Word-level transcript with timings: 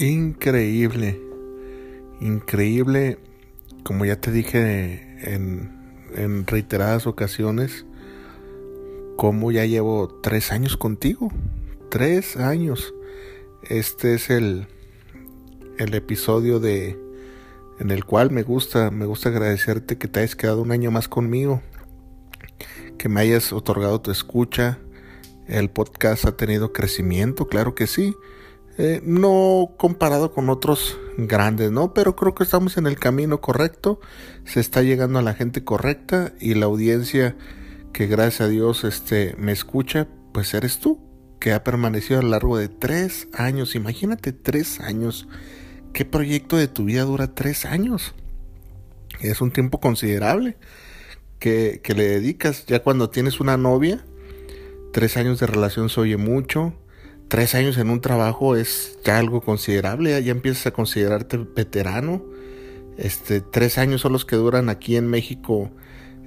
Increíble, 0.00 1.20
increíble, 2.20 3.18
como 3.82 4.04
ya 4.04 4.20
te 4.20 4.30
dije 4.30 5.34
en, 5.34 6.46
reiteradas 6.46 7.08
ocasiones, 7.08 7.84
como 9.16 9.50
ya 9.50 9.64
llevo 9.64 10.06
tres 10.22 10.52
años 10.52 10.76
contigo, 10.76 11.32
tres 11.90 12.36
años. 12.36 12.94
Este 13.64 14.14
es 14.14 14.30
el, 14.30 14.68
el 15.78 15.92
episodio 15.94 16.60
de 16.60 16.96
en 17.80 17.90
el 17.90 18.04
cual 18.04 18.30
me 18.30 18.44
gusta, 18.44 18.92
me 18.92 19.04
gusta 19.04 19.30
agradecerte 19.30 19.98
que 19.98 20.06
te 20.06 20.20
hayas 20.20 20.36
quedado 20.36 20.62
un 20.62 20.70
año 20.70 20.92
más 20.92 21.08
conmigo, 21.08 21.60
que 22.98 23.08
me 23.08 23.22
hayas 23.22 23.52
otorgado 23.52 24.00
tu 24.00 24.12
escucha. 24.12 24.78
El 25.48 25.70
podcast 25.70 26.24
ha 26.24 26.36
tenido 26.36 26.72
crecimiento, 26.72 27.48
claro 27.48 27.74
que 27.74 27.88
sí 27.88 28.14
eh, 28.80 29.02
no 29.04 29.74
comparado 29.76 30.32
con 30.32 30.48
otros 30.48 30.96
grandes, 31.16 31.72
¿no? 31.72 31.92
Pero 31.92 32.14
creo 32.14 32.36
que 32.36 32.44
estamos 32.44 32.76
en 32.76 32.86
el 32.86 32.96
camino 32.96 33.40
correcto, 33.40 34.00
se 34.44 34.60
está 34.60 34.82
llegando 34.82 35.18
a 35.18 35.22
la 35.22 35.34
gente 35.34 35.64
correcta 35.64 36.32
y 36.40 36.54
la 36.54 36.66
audiencia 36.66 37.36
que 37.92 38.06
gracias 38.06 38.42
a 38.42 38.48
Dios 38.48 38.84
este, 38.84 39.34
me 39.36 39.50
escucha, 39.50 40.06
pues 40.32 40.54
eres 40.54 40.78
tú, 40.78 41.00
que 41.40 41.52
ha 41.52 41.64
permanecido 41.64 42.20
a 42.20 42.22
lo 42.22 42.28
largo 42.28 42.56
de 42.56 42.68
tres 42.68 43.26
años. 43.32 43.74
Imagínate 43.74 44.32
tres 44.32 44.78
años. 44.78 45.26
¿Qué 45.92 46.04
proyecto 46.04 46.56
de 46.56 46.68
tu 46.68 46.84
vida 46.84 47.02
dura 47.02 47.34
tres 47.34 47.64
años? 47.64 48.14
Es 49.20 49.40
un 49.40 49.50
tiempo 49.50 49.80
considerable 49.80 50.56
que, 51.40 51.80
que 51.82 51.94
le 51.94 52.06
dedicas. 52.06 52.64
Ya 52.66 52.84
cuando 52.84 53.10
tienes 53.10 53.40
una 53.40 53.56
novia, 53.56 54.04
tres 54.92 55.16
años 55.16 55.40
de 55.40 55.48
relación 55.48 55.88
se 55.88 56.00
oye 56.00 56.16
mucho 56.16 56.74
tres 57.28 57.54
años 57.54 57.76
en 57.78 57.90
un 57.90 58.00
trabajo 58.00 58.56
es 58.56 58.98
ya 59.04 59.18
algo 59.18 59.40
considerable, 59.40 60.22
ya 60.22 60.32
empiezas 60.32 60.66
a 60.66 60.70
considerarte 60.72 61.36
veterano. 61.36 62.22
Este, 62.96 63.40
tres 63.40 63.78
años 63.78 64.00
son 64.00 64.12
los 64.12 64.24
que 64.24 64.36
duran 64.36 64.68
aquí 64.68 64.96
en 64.96 65.06
México 65.06 65.70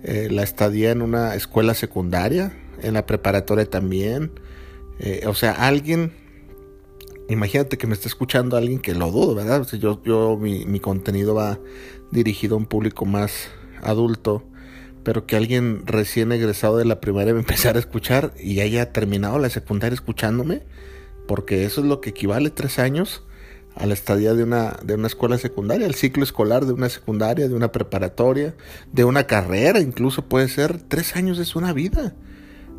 eh, 0.04 0.30
la 0.32 0.44
estadía 0.44 0.92
en 0.92 1.02
una 1.02 1.36
escuela 1.36 1.74
secundaria, 1.74 2.54
en 2.82 2.94
la 2.94 3.06
preparatoria 3.06 3.66
también. 3.66 4.32
Eh, 5.00 5.24
o 5.28 5.34
sea, 5.34 5.52
alguien, 5.52 6.14
imagínate 7.30 7.78
que 7.78 7.88
me 7.88 7.94
está 7.94 8.08
escuchando 8.08 8.56
alguien 8.56 8.80
que 8.80 8.94
lo 8.94 9.12
dudo, 9.12 9.36
¿verdad? 9.36 9.68
yo, 9.74 10.02
yo 10.04 10.38
mi, 10.38 10.66
mi 10.66 10.80
contenido 10.80 11.36
va 11.36 11.60
dirigido 12.12 12.56
a 12.56 12.60
un 12.60 12.66
público 12.66 13.06
más 13.06 13.50
adulto 13.82 14.46
pero 15.04 15.26
que 15.26 15.36
alguien 15.36 15.84
recién 15.86 16.32
egresado 16.32 16.78
de 16.78 16.86
la 16.86 17.02
primaria 17.02 17.34
me 17.34 17.40
empezara 17.42 17.78
a 17.78 17.80
escuchar 17.80 18.34
y 18.40 18.60
haya 18.60 18.92
terminado 18.92 19.40
la 19.40 19.50
secundaria 19.50 19.94
escuchándome, 19.94 20.64
porque 21.32 21.64
eso 21.64 21.80
es 21.80 21.88
lo 21.88 22.02
que 22.02 22.10
equivale 22.10 22.50
tres 22.50 22.78
años 22.78 23.24
a 23.74 23.86
la 23.86 23.94
estadía 23.94 24.34
de 24.34 24.44
una, 24.44 24.78
de 24.84 24.96
una 24.96 25.08
escuela 25.08 25.38
secundaria, 25.38 25.88
el 25.88 25.96
ciclo 25.96 26.26
escolar 26.26 26.66
de 26.66 26.74
una 26.74 26.90
secundaria, 26.90 27.48
de 27.48 27.56
una 27.56 27.72
preparatoria, 27.72 28.54
de 28.92 29.06
una 29.06 29.28
carrera, 29.28 29.80
incluso 29.80 30.28
puede 30.28 30.50
ser, 30.50 30.82
tres 30.82 31.16
años 31.16 31.40
es 31.40 31.56
una 31.56 31.72
vida, 31.72 32.16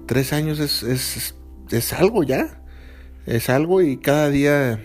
tres 0.04 0.34
años 0.34 0.58
es, 0.60 0.82
es, 0.82 1.34
es 1.70 1.92
algo 1.94 2.24
ya, 2.24 2.62
es 3.24 3.48
algo 3.48 3.80
y 3.80 3.96
cada 3.96 4.28
día 4.28 4.84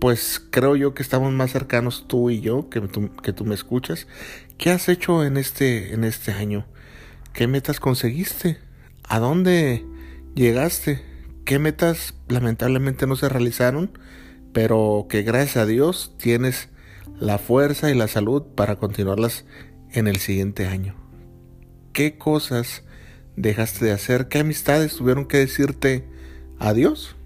pues 0.00 0.38
creo 0.50 0.76
yo 0.76 0.92
que 0.92 1.02
estamos 1.02 1.32
más 1.32 1.50
cercanos 1.50 2.04
tú 2.08 2.28
y 2.28 2.42
yo, 2.42 2.68
que 2.68 2.82
tú, 2.82 3.10
que 3.22 3.32
tú 3.32 3.46
me 3.46 3.54
escuchas. 3.54 4.06
¿Qué 4.58 4.68
has 4.68 4.86
hecho 4.90 5.24
en 5.24 5.38
este, 5.38 5.94
en 5.94 6.04
este 6.04 6.32
año? 6.32 6.66
¿Qué 7.32 7.46
metas 7.46 7.80
conseguiste? 7.80 8.58
¿A 9.02 9.18
dónde 9.18 9.86
llegaste? 10.34 11.08
Qué 11.48 11.58
metas 11.58 12.12
lamentablemente 12.28 13.06
no 13.06 13.16
se 13.16 13.26
realizaron, 13.26 13.98
pero 14.52 15.06
que 15.08 15.22
gracias 15.22 15.56
a 15.56 15.64
Dios 15.64 16.12
tienes 16.18 16.68
la 17.18 17.38
fuerza 17.38 17.90
y 17.90 17.94
la 17.94 18.06
salud 18.06 18.42
para 18.54 18.76
continuarlas 18.76 19.46
en 19.90 20.08
el 20.08 20.16
siguiente 20.16 20.66
año. 20.66 20.94
¿Qué 21.94 22.18
cosas 22.18 22.82
dejaste 23.34 23.86
de 23.86 23.92
hacer? 23.92 24.28
¿Qué 24.28 24.40
amistades 24.40 24.96
tuvieron 24.96 25.24
que 25.24 25.38
decirte 25.38 26.04
adiós? 26.58 27.16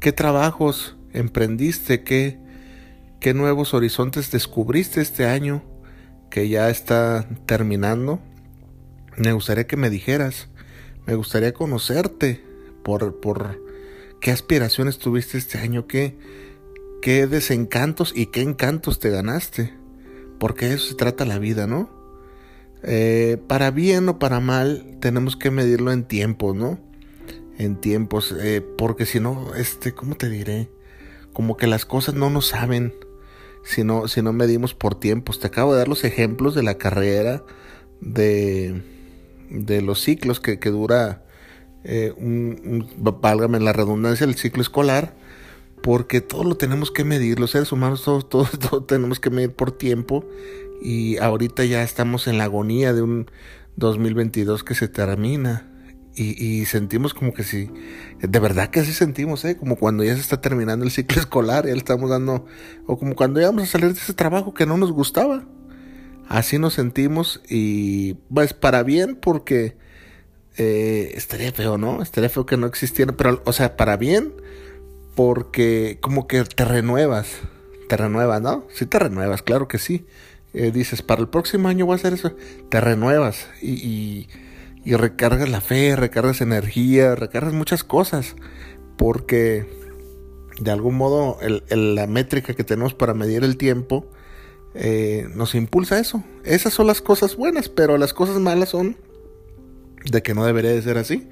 ¿Qué 0.00 0.12
trabajos 0.12 0.96
emprendiste? 1.12 2.04
¿Qué, 2.04 2.38
qué 3.20 3.34
nuevos 3.34 3.74
horizontes 3.74 4.30
descubriste 4.30 5.02
este 5.02 5.26
año 5.26 5.62
que 6.30 6.48
ya 6.48 6.70
está 6.70 7.28
terminando? 7.44 8.20
Me 9.18 9.34
gustaría 9.34 9.66
que 9.66 9.76
me 9.76 9.90
dijeras, 9.90 10.48
me 11.04 11.14
gustaría 11.14 11.52
conocerte, 11.52 12.47
por, 12.82 13.60
qué 14.20 14.30
aspiraciones 14.30 14.98
tuviste 14.98 15.38
este 15.38 15.58
año, 15.58 15.86
qué, 15.86 16.16
qué 17.02 17.26
desencantos 17.26 18.12
y 18.14 18.26
qué 18.26 18.42
encantos 18.42 18.98
te 18.98 19.10
ganaste. 19.10 19.74
Porque 20.38 20.72
eso 20.72 20.88
se 20.88 20.94
trata 20.94 21.24
la 21.24 21.38
vida, 21.38 21.66
¿no? 21.66 21.90
Eh, 22.82 23.38
para 23.48 23.70
bien 23.70 24.08
o 24.08 24.18
para 24.18 24.40
mal, 24.40 24.98
tenemos 25.00 25.36
que 25.36 25.50
medirlo 25.50 25.90
en 25.90 26.04
tiempos, 26.04 26.54
¿no? 26.54 26.78
En 27.58 27.80
tiempos, 27.80 28.34
eh, 28.38 28.64
porque 28.76 29.04
si 29.04 29.18
no, 29.18 29.54
este, 29.56 29.92
¿cómo 29.92 30.14
te 30.14 30.28
diré? 30.28 30.70
Como 31.32 31.56
que 31.56 31.66
las 31.66 31.84
cosas 31.84 32.14
no 32.14 32.30
nos 32.30 32.46
saben 32.46 32.94
si 33.64 33.84
no, 33.84 34.08
si 34.08 34.22
no 34.22 34.32
medimos 34.32 34.74
por 34.74 34.94
tiempos. 34.94 35.40
Te 35.40 35.48
acabo 35.48 35.72
de 35.72 35.78
dar 35.78 35.88
los 35.88 36.04
ejemplos 36.04 36.54
de 36.54 36.62
la 36.62 36.78
carrera, 36.78 37.44
de, 38.00 38.82
de 39.50 39.82
los 39.82 40.00
ciclos 40.00 40.40
que, 40.40 40.58
que 40.58 40.70
dura 40.70 41.24
eh, 41.84 42.12
válgame 42.96 43.60
la 43.60 43.72
redundancia, 43.72 44.24
el 44.24 44.34
ciclo 44.34 44.62
escolar, 44.62 45.14
porque 45.82 46.20
todo 46.20 46.44
lo 46.44 46.56
tenemos 46.56 46.90
que 46.90 47.04
medir, 47.04 47.40
los 47.40 47.52
seres 47.52 47.72
humanos 47.72 48.02
todos, 48.02 48.28
todos, 48.28 48.50
tenemos 48.86 49.20
que 49.20 49.30
medir 49.30 49.52
por 49.52 49.72
tiempo 49.72 50.24
y 50.82 51.18
ahorita 51.18 51.64
ya 51.64 51.82
estamos 51.82 52.26
en 52.26 52.38
la 52.38 52.44
agonía 52.44 52.92
de 52.92 53.02
un 53.02 53.30
2022 53.76 54.64
que 54.64 54.74
se 54.74 54.88
termina. 54.88 55.72
Y, 56.20 56.64
sentimos 56.64 57.14
como 57.14 57.32
que 57.32 57.44
sí, 57.44 57.70
de 58.18 58.40
verdad 58.40 58.70
que 58.70 58.80
así 58.80 58.92
sentimos, 58.92 59.44
¿eh? 59.44 59.56
como 59.56 59.76
cuando 59.76 60.02
ya 60.02 60.16
se 60.16 60.20
está 60.20 60.40
terminando 60.40 60.84
el 60.84 60.90
ciclo 60.90 61.20
escolar, 61.20 61.64
ya 61.64 61.74
estamos 61.74 62.10
dando, 62.10 62.44
o 62.86 62.98
como 62.98 63.14
cuando 63.14 63.40
ya 63.40 63.46
vamos 63.46 63.62
a 63.62 63.66
salir 63.66 63.94
de 63.94 64.00
ese 64.00 64.14
trabajo 64.14 64.52
que 64.52 64.66
no 64.66 64.76
nos 64.76 64.90
gustaba. 64.90 65.44
Así 66.26 66.58
nos 66.58 66.74
sentimos 66.74 67.40
y 67.48 68.14
pues 68.34 68.52
para 68.52 68.82
bien 68.82 69.14
porque 69.14 69.76
eh, 70.58 71.12
estaría 71.14 71.52
feo, 71.52 71.78
¿no? 71.78 72.02
Estaría 72.02 72.28
feo 72.28 72.44
que 72.44 72.56
no 72.56 72.66
existiera, 72.66 73.12
pero, 73.12 73.40
o 73.44 73.52
sea, 73.52 73.76
para 73.76 73.96
bien, 73.96 74.32
porque 75.14 75.98
como 76.00 76.26
que 76.26 76.42
te 76.44 76.64
renuevas, 76.64 77.28
te 77.88 77.96
renuevas, 77.96 78.42
¿no? 78.42 78.66
Sí 78.72 78.84
te 78.84 78.98
renuevas, 78.98 79.42
claro 79.42 79.68
que 79.68 79.78
sí. 79.78 80.04
Eh, 80.54 80.72
dices, 80.72 81.02
para 81.02 81.20
el 81.20 81.28
próximo 81.28 81.68
año 81.68 81.86
voy 81.86 81.94
a 81.94 81.96
hacer 81.96 82.12
eso, 82.12 82.32
te 82.70 82.80
renuevas 82.80 83.48
y, 83.62 84.26
y, 84.84 84.96
recargas 84.96 85.48
la 85.48 85.60
fe, 85.60 85.94
recargas 85.94 86.40
energía, 86.40 87.14
recargas 87.14 87.52
muchas 87.52 87.84
cosas, 87.84 88.34
porque 88.96 89.66
de 90.60 90.70
algún 90.70 90.96
modo 90.96 91.38
la 91.68 92.06
métrica 92.06 92.54
que 92.54 92.64
tenemos 92.64 92.94
para 92.94 93.14
medir 93.14 93.44
el 93.44 93.56
tiempo 93.58 94.06
eh, 94.74 95.28
nos 95.34 95.54
impulsa 95.54 95.98
eso. 95.98 96.24
Esas 96.44 96.72
son 96.72 96.86
las 96.86 97.00
cosas 97.00 97.36
buenas, 97.36 97.68
pero 97.68 97.98
las 97.98 98.14
cosas 98.14 98.38
malas 98.38 98.70
son 98.70 98.96
de 100.04 100.22
que 100.22 100.34
no 100.34 100.44
debería 100.44 100.70
de 100.70 100.82
ser 100.82 100.98
así. 100.98 101.28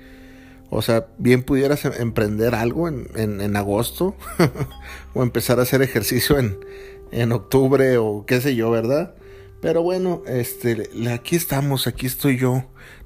O 0.70 0.82
sea, 0.82 1.06
bien 1.18 1.42
pudieras 1.42 1.84
em, 1.84 1.92
emprender 1.98 2.54
algo 2.54 2.88
en, 2.88 3.08
en, 3.14 3.56
agosto 3.56 4.16
o 5.14 5.22
empezar 5.22 5.58
a 5.58 5.62
hacer 5.62 5.82
ejercicio 5.82 6.38
en, 6.38 6.58
en 7.12 7.32
octubre 7.32 7.98
o 7.98 8.24
qué 8.26 8.40
sé 8.40 8.56
yo, 8.56 8.70
¿verdad? 8.70 9.14
Pero 9.60 9.82
bueno, 9.82 10.22
este, 10.26 10.90
aquí 11.10 11.36
estamos, 11.36 11.86
aquí 11.86 12.06
estoy 12.06 12.36
yo 12.36 12.64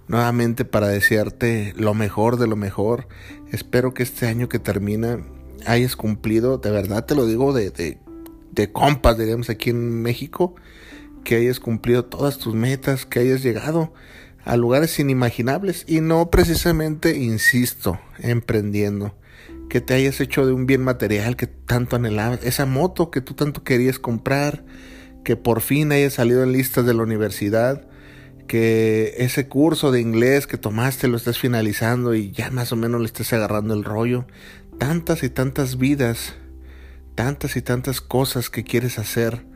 nuevamente 0.09 0.65
para 0.65 0.89
desearte 0.89 1.75
lo 1.77 1.95
mejor 1.95 2.37
de 2.39 2.47
lo 2.47 2.57
mejor. 2.57 3.07
Espero 3.53 3.95
que 3.95 4.03
este 4.03 4.27
año 4.27 4.49
que 4.49 4.59
termina 4.59 5.25
hayas 5.67 5.97
cumplido, 5.97 6.59
de 6.59 6.71
verdad 6.71 7.05
te 7.05 7.15
lo 7.15 7.27
digo 7.27 7.53
de, 7.53 7.71
de, 7.71 7.99
de 8.53 8.73
compas, 8.73 9.19
diríamos 9.19 9.51
aquí 9.51 9.71
en 9.71 10.03
México, 10.03 10.55
que 11.25 11.37
hayas 11.37 11.61
cumplido 11.61 12.07
todas 12.07 12.39
tus 12.39 12.55
metas, 12.55 13.07
que 13.07 13.21
hayas 13.21 13.43
llegado 13.43 13.93
a 14.45 14.57
lugares 14.57 14.99
inimaginables 14.99 15.85
y 15.87 16.01
no 16.01 16.31
precisamente, 16.31 17.17
insisto, 17.17 18.01
emprendiendo. 18.19 19.15
Que 19.69 19.81
te 19.81 19.95
hayas 19.95 20.21
hecho 20.21 20.47
de 20.47 20.53
un 20.53 20.67
bien 20.67 20.83
material 20.83 21.37
que 21.37 21.47
tanto 21.47 21.97
anhelabas, 21.97 22.41
esa 22.45 22.67
moto 22.67 23.11
que 23.11 23.21
tú 23.21 23.35
tanto 23.35 23.63
querías 23.63 23.99
comprar, 23.99 24.65
que 25.25 25.37
por 25.37 25.61
fin 25.61 25.93
hayas 25.93 26.15
salido 26.15 26.43
en 26.43 26.53
listas 26.53 26.87
de 26.87 26.95
la 26.95 27.03
universidad, 27.03 27.87
que 28.49 29.15
ese 29.19 29.47
curso 29.47 29.93
de 29.93 30.01
inglés 30.01 30.49
que 30.49 30.59
tomaste 30.59 31.07
lo 31.07 31.17
estés 31.17 31.39
finalizando 31.39 32.15
y 32.15 32.33
ya 32.33 32.51
más 32.51 32.73
o 32.73 32.77
menos 32.77 33.01
le 33.01 33.07
estés 33.07 33.33
agarrando 33.33 33.75
el 33.75 33.85
rollo. 33.85 34.27
Tantas 34.79 35.23
y 35.23 35.29
tantas 35.29 35.79
vidas, 35.79 36.35
tantas 37.15 37.55
y 37.57 37.63
tantas 37.63 38.01
cosas 38.01 38.51
que 38.51 38.65
quieres 38.65 38.99
hacer 38.99 39.47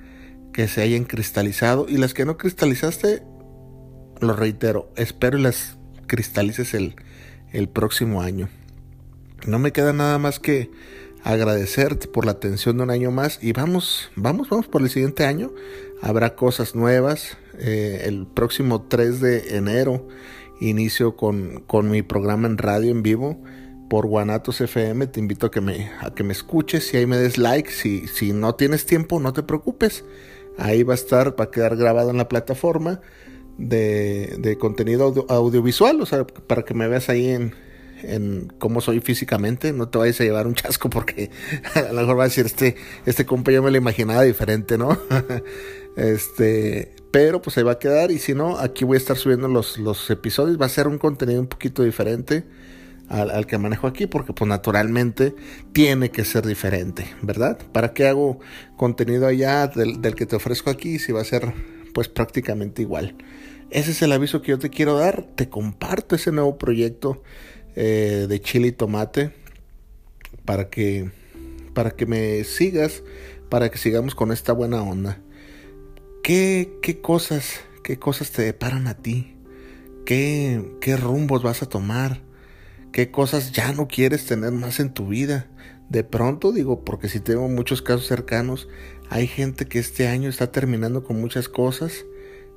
que 0.52 0.68
se 0.68 0.82
hayan 0.82 1.04
cristalizado 1.04 1.86
y 1.88 1.96
las 1.96 2.14
que 2.14 2.24
no 2.24 2.36
cristalizaste, 2.36 3.24
lo 4.24 4.34
reitero, 4.34 4.90
espero 4.96 5.38
las 5.38 5.76
cristalices 6.06 6.74
el, 6.74 6.96
el 7.52 7.68
próximo 7.68 8.22
año. 8.22 8.48
No 9.46 9.58
me 9.58 9.72
queda 9.72 9.92
nada 9.92 10.18
más 10.18 10.40
que 10.40 10.70
agradecerte 11.22 12.06
por 12.06 12.26
la 12.26 12.32
atención 12.32 12.76
de 12.76 12.82
un 12.84 12.90
año 12.90 13.10
más 13.10 13.38
y 13.42 13.52
vamos, 13.52 14.10
vamos, 14.14 14.50
vamos 14.50 14.66
por 14.68 14.82
el 14.82 14.90
siguiente 14.90 15.24
año. 15.24 15.52
Habrá 16.02 16.36
cosas 16.36 16.74
nuevas. 16.74 17.38
Eh, 17.58 18.02
el 18.04 18.26
próximo 18.26 18.82
3 18.82 19.20
de 19.20 19.56
enero 19.56 20.06
inicio 20.60 21.16
con, 21.16 21.62
con, 21.66 21.90
mi 21.90 22.02
programa 22.02 22.46
en 22.46 22.58
radio 22.58 22.90
en 22.90 23.02
vivo 23.02 23.42
por 23.88 24.06
Guanatos 24.06 24.60
FM. 24.60 25.06
Te 25.08 25.20
invito 25.20 25.46
a 25.46 25.50
que 25.50 25.60
me, 25.60 25.90
a 26.00 26.12
que 26.14 26.24
me 26.24 26.32
escuches 26.32 26.92
y 26.92 26.98
ahí 26.98 27.06
me 27.06 27.16
des 27.16 27.38
like. 27.38 27.70
Si, 27.70 28.06
si 28.06 28.32
no 28.32 28.54
tienes 28.54 28.86
tiempo, 28.86 29.20
no 29.20 29.32
te 29.32 29.42
preocupes. 29.42 30.04
Ahí 30.58 30.82
va 30.82 30.94
a 30.94 30.96
estar, 30.96 31.38
va 31.38 31.44
a 31.44 31.50
quedar 31.50 31.76
grabado 31.76 32.10
en 32.10 32.16
la 32.16 32.28
plataforma 32.28 33.00
de, 33.58 34.56
contenido 34.60 35.26
audiovisual, 35.28 36.00
o 36.00 36.06
sea, 36.06 36.26
para 36.26 36.62
que 36.62 36.74
me 36.74 36.88
veas 36.88 37.08
ahí 37.08 37.28
en, 37.28 37.52
cómo 38.58 38.80
soy 38.80 39.00
físicamente, 39.00 39.72
no 39.72 39.88
te 39.88 39.96
vayas 39.96 40.20
a 40.20 40.24
llevar 40.24 40.46
un 40.46 40.54
chasco 40.54 40.90
porque 40.90 41.30
a 41.74 41.92
lo 41.92 42.02
mejor 42.02 42.18
va 42.18 42.24
a 42.24 42.28
decir, 42.28 42.46
este, 42.46 42.76
este 43.06 43.24
me 43.24 43.70
lo 43.70 43.76
imaginaba 43.76 44.22
diferente, 44.22 44.76
¿no? 44.76 44.98
este, 45.96 46.92
pero 47.10 47.40
pues 47.40 47.56
ahí 47.56 47.64
va 47.64 47.72
a 47.72 47.78
quedar 47.78 48.10
y 48.10 48.18
si 48.18 48.34
no, 48.34 48.58
aquí 48.58 48.84
voy 48.84 48.96
a 48.96 48.98
estar 48.98 49.16
subiendo 49.16 49.48
los, 49.48 49.78
los 49.78 50.10
episodios, 50.10 50.60
va 50.60 50.66
a 50.66 50.70
ser 50.70 50.86
un 50.86 50.98
contenido 50.98 51.40
un 51.40 51.46
poquito 51.46 51.82
diferente 51.82 52.44
al, 53.08 53.46
que 53.46 53.58
manejo 53.58 53.86
aquí 53.86 54.06
porque 54.06 54.32
pues 54.32 54.48
naturalmente 54.48 55.34
tiene 55.72 56.10
que 56.10 56.24
ser 56.24 56.46
diferente, 56.46 57.06
¿verdad? 57.22 57.58
¿Para 57.72 57.92
qué 57.92 58.08
hago 58.08 58.40
contenido 58.76 59.26
allá 59.26 59.66
del 59.68 60.14
que 60.14 60.26
te 60.26 60.36
ofrezco 60.36 60.70
aquí 60.70 60.98
si 60.98 61.12
va 61.12 61.20
a 61.20 61.24
ser 61.24 61.52
pues 61.94 62.08
prácticamente 62.08 62.82
igual? 62.82 63.16
Ese 63.70 63.92
es 63.92 64.02
el 64.02 64.12
aviso 64.12 64.42
que 64.42 64.50
yo 64.50 64.58
te 64.58 64.68
quiero 64.68 64.98
dar, 64.98 65.22
te 65.34 65.48
comparto 65.48 66.14
ese 66.14 66.30
nuevo 66.30 66.58
proyecto 66.58 67.22
eh, 67.76 68.26
de 68.28 68.40
chile 68.40 68.68
y 68.68 68.72
tomate 68.72 69.32
para 70.44 70.68
que 70.68 71.10
para 71.72 71.90
que 71.90 72.06
me 72.06 72.44
sigas 72.44 73.02
para 73.48 73.70
que 73.70 73.78
sigamos 73.78 74.14
con 74.14 74.32
esta 74.32 74.52
buena 74.52 74.82
onda. 74.82 75.20
Qué, 76.22 76.78
qué 76.82 77.00
cosas 77.00 77.60
qué 77.82 77.98
cosas 77.98 78.30
te 78.30 78.42
deparan 78.42 78.86
a 78.86 78.94
ti 78.94 79.34
qué, 80.06 80.76
qué 80.80 80.96
rumbos 80.96 81.42
vas 81.42 81.62
a 81.62 81.68
tomar 81.68 82.20
qué 82.92 83.10
cosas 83.10 83.52
ya 83.52 83.72
no 83.72 83.88
quieres 83.88 84.24
tener 84.26 84.52
más 84.52 84.80
en 84.80 84.94
tu 84.94 85.08
vida 85.08 85.48
de 85.88 86.04
pronto 86.04 86.52
digo 86.52 86.84
porque 86.84 87.08
si 87.08 87.20
tengo 87.20 87.48
muchos 87.48 87.82
casos 87.82 88.06
cercanos 88.06 88.68
hay 89.14 89.28
gente 89.28 89.66
que 89.66 89.78
este 89.78 90.08
año 90.08 90.28
está 90.28 90.50
terminando 90.50 91.04
con 91.04 91.20
muchas 91.20 91.48
cosas 91.48 92.04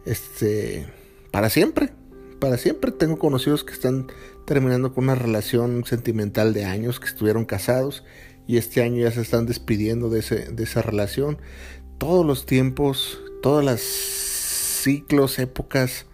este 0.06 0.88
para 1.30 1.52
siempre 1.52 1.92
para 2.40 2.58
siempre 2.58 2.92
tengo 2.92 3.20
conocidos 3.20 3.64
que 3.64 3.74
están 3.74 4.08
terminando 4.46 4.92
con 4.92 5.04
una 5.04 5.16
relación 5.16 5.86
sentimental 5.86 6.54
de 6.54 6.66
años, 6.66 7.00
que 7.00 7.08
estuvieron 7.08 7.46
casados 7.46 8.04
y 8.48 8.58
este 8.58 8.82
año 8.82 9.04
ya 9.04 9.12
se 9.12 9.22
están 9.22 9.46
despidiendo 9.46 10.10
de, 10.10 10.20
esa 10.20 10.82
relación. 10.82 11.38
Todos 11.98 12.26
los 12.26 12.46
tiempos, 12.46 13.20
todas 13.42 13.66
las 13.66 13.82
ciclos, 13.82 15.40
épocas 15.40 16.06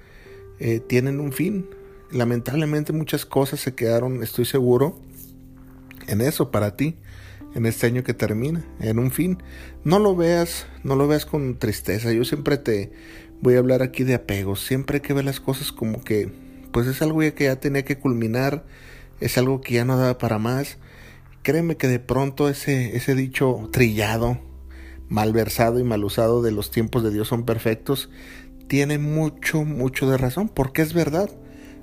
eh, 0.60 0.80
tienen 0.80 1.20
un 1.20 1.34
fin. 1.34 1.70
Lamentablemente 2.10 2.94
muchas 2.94 3.26
cosas 3.26 3.60
se 3.60 3.76
quedaron, 3.76 4.24
estoy 4.24 4.46
seguro, 4.46 5.00
en 6.08 6.22
eso 6.22 6.52
para 6.52 6.76
ti, 6.76 6.96
en 7.56 7.66
este 7.66 7.88
año 7.88 8.04
que 8.04 8.14
termina, 8.14 8.66
en 8.80 9.00
un 9.00 9.12
fin. 9.12 9.42
No 9.84 10.00
lo 10.00 10.16
veas, 10.16 10.68
no 10.84 10.96
lo 10.96 11.08
veas 11.08 11.26
con 11.26 11.58
tristeza. 11.58 12.12
Yo 12.12 12.26
siempre 12.26 12.58
te 12.58 12.92
voy 13.42 13.56
a 13.56 13.60
hablar 13.60 13.82
aquí 13.82 14.04
de 14.04 14.16
apegos. 14.16 14.66
Siempre 14.66 14.98
hay 14.98 15.02
que 15.02 15.14
ver 15.14 15.26
las 15.26 15.40
cosas 15.40 15.72
como 15.72 16.04
que, 16.04 16.32
pues 16.72 16.88
es 16.88 17.02
algo 17.02 17.20
que 17.20 17.44
ya 17.46 17.58
tenía 17.58 17.84
que 17.84 17.98
culminar, 17.98 18.66
es 19.20 19.38
algo 19.38 19.62
que 19.62 19.76
ya 19.76 19.86
no 19.86 19.98
daba 19.98 20.18
para 20.18 20.40
más. 20.40 20.78
Créeme 21.44 21.78
que 21.78 21.88
de 21.88 22.00
pronto 22.00 22.50
ese, 22.50 22.96
ese 22.96 23.16
dicho 23.16 23.70
trillado, 23.72 24.40
malversado 25.10 25.80
y 25.80 25.84
mal 25.84 26.04
usado 26.04 26.42
de 26.42 26.52
los 26.52 26.72
tiempos 26.72 27.04
de 27.04 27.12
Dios 27.12 27.28
son 27.28 27.44
perfectos, 27.44 28.10
tiene 28.68 28.98
mucho, 28.98 29.66
mucho 29.66 30.10
de 30.10 30.18
razón, 30.18 30.50
porque 30.50 30.82
es 30.82 30.94
verdad. 30.94 31.30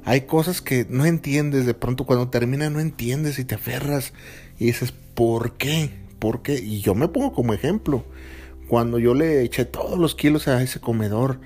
Hay 0.05 0.23
cosas 0.23 0.63
que 0.63 0.87
no 0.89 1.05
entiendes, 1.05 1.67
de 1.67 1.75
pronto 1.75 2.07
cuando 2.07 2.31
termina 2.31 2.71
no 2.71 2.81
entiendes 2.81 3.39
y 3.39 3.45
te 3.45 3.55
aferras 3.55 4.15
y 4.61 4.67
dices, 4.67 4.93
¿por 5.15 5.57
qué? 5.57 5.91
¿Por 6.21 6.43
qué? 6.43 6.55
Y 6.55 6.81
yo 6.81 6.95
me 6.95 7.09
pongo 7.09 7.33
como 7.33 7.53
ejemplo 7.55 8.05
cuando 8.69 9.01
yo 9.01 9.15
le 9.15 9.43
eché 9.43 9.65
todos 9.65 9.99
los 9.99 10.15
kilos 10.15 10.47
a 10.47 10.63
ese 10.63 10.79
comedor 10.79 11.41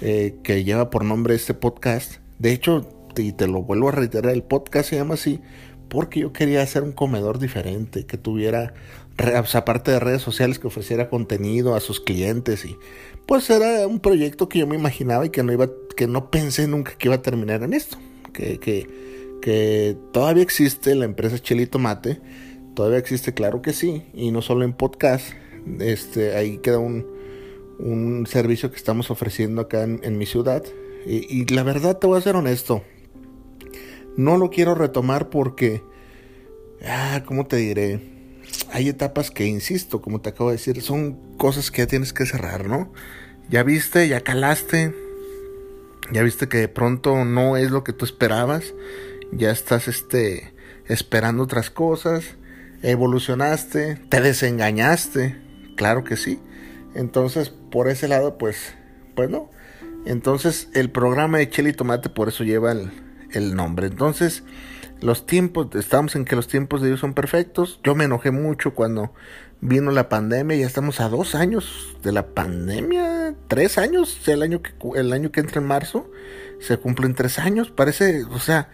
eh, 0.00 0.34
que 0.42 0.64
lleva 0.64 0.90
por 0.90 1.04
nombre 1.04 1.36
este 1.36 1.54
podcast, 1.54 2.16
de 2.40 2.52
hecho, 2.52 2.88
y 3.16 3.30
te 3.30 3.46
lo 3.46 3.62
vuelvo 3.62 3.90
a 3.90 3.92
reiterar, 3.92 4.32
el 4.32 4.42
podcast 4.42 4.90
se 4.90 4.96
llama 4.96 5.14
así 5.14 5.40
porque 5.88 6.20
yo 6.20 6.32
quería 6.32 6.62
hacer 6.62 6.82
un 6.82 6.90
comedor 6.90 7.38
diferente, 7.38 8.06
que 8.06 8.18
tuviera, 8.18 8.74
aparte 9.52 9.92
de 9.92 10.00
redes 10.00 10.22
sociales, 10.22 10.58
que 10.58 10.66
ofreciera 10.66 11.08
contenido 11.08 11.76
a 11.76 11.80
sus 11.80 12.00
clientes 12.00 12.64
y 12.64 12.76
pues 13.26 13.48
era 13.50 13.86
un 13.86 14.00
proyecto 14.00 14.48
que 14.48 14.58
yo 14.58 14.66
me 14.66 14.74
imaginaba 14.74 15.24
y 15.26 15.30
que 15.30 15.44
no 15.44 15.52
iba, 15.52 15.70
que 15.96 16.08
no 16.08 16.30
pensé 16.30 16.66
nunca 16.66 16.96
que 16.98 17.06
iba 17.06 17.14
a 17.14 17.22
terminar 17.22 17.62
en 17.62 17.74
esto, 17.74 17.98
que, 18.32 18.58
que, 18.58 18.88
que 19.40 19.96
todavía 20.12 20.42
existe 20.42 20.94
la 20.96 21.04
empresa 21.04 21.38
Chelito 21.38 21.78
Mate, 21.78 22.20
todavía 22.74 22.98
existe, 22.98 23.34
claro 23.34 23.62
que 23.62 23.72
sí, 23.72 24.04
y 24.12 24.30
no 24.30 24.42
solo 24.42 24.64
en 24.64 24.72
podcast, 24.72 25.32
este, 25.80 26.36
ahí 26.36 26.58
queda 26.58 26.78
un, 26.78 27.06
un 27.78 28.26
servicio 28.26 28.70
que 28.70 28.76
estamos 28.76 29.10
ofreciendo 29.10 29.62
acá 29.62 29.82
en, 29.84 30.18
mi 30.18 30.26
ciudad. 30.26 30.64
Y, 31.06 31.44
la 31.52 31.62
verdad 31.62 31.98
te 31.98 32.06
voy 32.06 32.18
a 32.18 32.22
ser 32.22 32.36
honesto. 32.36 32.82
No 34.16 34.38
lo 34.38 34.50
quiero 34.50 34.74
retomar 34.74 35.28
porque, 35.28 35.82
ah, 36.86 37.22
¿cómo 37.26 37.46
te 37.46 37.56
diré? 37.56 38.00
Hay 38.72 38.88
etapas 38.88 39.30
que, 39.30 39.46
insisto, 39.46 40.00
como 40.00 40.20
te 40.20 40.30
acabo 40.30 40.50
de 40.50 40.56
decir, 40.56 40.80
son 40.82 41.36
cosas 41.36 41.70
que 41.70 41.82
ya 41.82 41.86
tienes 41.86 42.12
que 42.12 42.26
cerrar, 42.26 42.66
¿no? 42.66 42.92
Ya 43.50 43.62
viste, 43.62 44.08
ya 44.08 44.20
calaste, 44.20 44.94
ya 46.12 46.22
viste 46.22 46.48
que 46.48 46.58
de 46.58 46.68
pronto 46.68 47.24
no 47.24 47.56
es 47.56 47.70
lo 47.70 47.84
que 47.84 47.92
tú 47.92 48.04
esperabas, 48.04 48.72
ya 49.32 49.50
estás 49.50 49.88
este, 49.88 50.54
esperando 50.86 51.42
otras 51.42 51.70
cosas, 51.70 52.36
evolucionaste, 52.84 53.96
te 54.08 54.20
desengañaste, 54.20 55.44
Claro 55.76 56.04
que 56.04 56.16
sí. 56.16 56.40
Entonces, 56.94 57.50
por 57.50 57.88
ese 57.88 58.08
lado, 58.08 58.38
pues, 58.38 58.74
pues 59.14 59.28
no. 59.30 59.50
Entonces, 60.06 60.68
el 60.74 60.90
programa 60.90 61.38
de 61.38 61.48
Chile 61.50 61.70
y 61.70 61.72
Tomate, 61.72 62.08
por 62.10 62.28
eso 62.28 62.44
lleva 62.44 62.72
el, 62.72 63.54
nombre. 63.56 63.88
Entonces, 63.88 64.44
los 65.00 65.26
tiempos, 65.26 65.68
estamos 65.74 66.14
en 66.14 66.24
que 66.24 66.36
los 66.36 66.46
tiempos 66.46 66.80
de 66.80 66.88
Dios 66.88 67.00
son 67.00 67.14
perfectos. 67.14 67.80
Yo 67.82 67.94
me 67.94 68.04
enojé 68.04 68.30
mucho 68.30 68.74
cuando 68.74 69.12
vino 69.60 69.90
la 69.90 70.08
pandemia. 70.08 70.56
Ya 70.56 70.66
estamos 70.66 71.00
a 71.00 71.08
dos 71.08 71.34
años 71.34 71.96
de 72.02 72.12
la 72.12 72.28
pandemia. 72.28 73.34
Tres 73.48 73.78
años, 73.78 74.28
el 74.28 74.42
año 74.42 74.62
que, 74.62 74.72
el 74.94 75.12
año 75.12 75.32
que 75.32 75.40
entra 75.40 75.60
en 75.60 75.66
marzo. 75.66 76.10
Se 76.60 76.76
cumplen 76.76 77.14
tres 77.14 77.40
años. 77.40 77.70
Parece, 77.70 78.24
o 78.24 78.38
sea, 78.38 78.68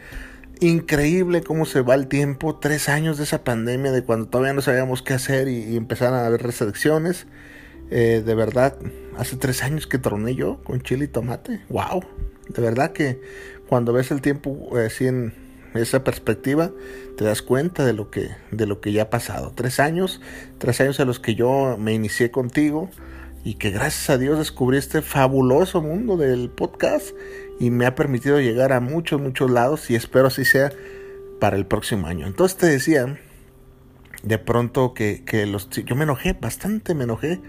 increíble 0.60 1.42
cómo 1.42 1.64
se 1.64 1.80
va 1.80 1.94
el 1.94 2.06
tiempo, 2.06 2.56
tres 2.56 2.88
años 2.88 3.18
de 3.18 3.24
esa 3.24 3.44
pandemia, 3.44 3.92
de 3.92 4.04
cuando 4.04 4.28
todavía 4.28 4.52
no 4.52 4.60
sabíamos 4.60 5.02
qué 5.02 5.14
hacer 5.14 5.48
y, 5.48 5.76
empezaron 5.76 6.18
a 6.18 6.26
haber 6.26 6.42
restricciones. 6.42 7.26
Eh, 7.90 8.22
de 8.24 8.34
verdad, 8.34 8.76
hace 9.16 9.36
tres 9.36 9.62
años 9.62 9.86
que 9.86 9.98
troné 9.98 10.34
yo 10.34 10.62
con 10.62 10.80
chile 10.80 11.06
y 11.06 11.08
tomate. 11.08 11.60
¡Wow! 11.68 12.04
De 12.48 12.62
verdad 12.62 12.92
que 12.92 13.20
cuando 13.68 13.92
ves 13.92 14.10
el 14.10 14.20
tiempo 14.20 14.78
eh, 14.78 14.86
así 14.86 15.06
en, 15.06 15.34
esa 15.74 16.02
perspectiva, 16.02 16.72
te 17.16 17.24
das 17.24 17.42
cuenta 17.42 17.84
de 17.84 17.92
lo 17.92 18.10
que, 18.10 18.28
de 18.50 18.66
lo 18.66 18.80
que 18.80 18.92
ya 18.92 19.02
ha 19.02 19.10
pasado. 19.10 19.52
Tres 19.54 19.78
años, 19.78 20.20
tres 20.58 20.80
años 20.80 20.98
a 20.98 21.04
los 21.04 21.20
que 21.20 21.36
yo 21.36 21.76
me 21.78 21.94
inicié 21.94 22.32
contigo 22.32 22.90
y 23.44 23.54
que 23.54 23.70
gracias 23.70 24.10
a 24.10 24.18
Dios 24.18 24.38
descubrí 24.38 24.78
este 24.78 25.00
fabuloso 25.00 25.80
mundo 25.80 26.16
del 26.16 26.50
podcast 26.50 27.10
y 27.60 27.70
me 27.70 27.84
ha 27.86 27.94
permitido 27.94 28.40
llegar 28.40 28.72
a 28.72 28.80
muchos, 28.80 29.20
muchos 29.20 29.50
lados 29.50 29.90
y 29.90 29.94
espero 29.94 30.28
así 30.28 30.44
sea 30.46 30.72
para 31.38 31.56
el 31.56 31.66
próximo 31.66 32.06
año. 32.06 32.26
Entonces 32.26 32.56
te 32.56 32.66
decía, 32.66 33.18
de 34.22 34.38
pronto 34.38 34.94
que, 34.94 35.22
que 35.24 35.46
los, 35.46 35.68
yo 35.68 35.94
me 35.94 36.04
enojé, 36.04 36.32
bastante 36.32 36.94
me 36.94 37.04
enojé, 37.04 37.40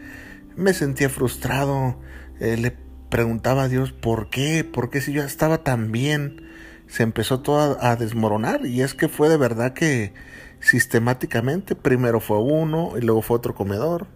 me 0.58 0.74
sentía 0.74 1.10
frustrado, 1.10 1.98
eh, 2.42 2.58
le 2.58 2.76
preguntaba 3.10 3.64
a 3.64 3.68
Dios 3.70 3.94
por 3.94 4.30
qué, 4.30 4.66
por 4.66 4.90
qué 4.90 5.00
si 5.00 5.14
yo 5.14 5.24
estaba 5.24 5.64
tan 5.64 5.94
bien, 5.94 6.44
se 6.88 7.04
empezó 7.04 7.40
todo 7.40 7.80
a, 7.80 7.92
a 7.92 7.96
desmoronar 7.96 8.66
y 8.66 8.82
es 8.82 8.94
que 8.94 9.08
fue 9.08 9.30
de 9.30 9.38
verdad 9.38 9.74
que 9.74 10.14
sistemáticamente, 10.60 11.74
primero 11.74 12.20
fue 12.20 12.38
uno 12.38 12.94
y 12.98 13.02
luego 13.02 13.22
fue 13.22 13.38
otro 13.38 13.56
comedor, 13.56 14.08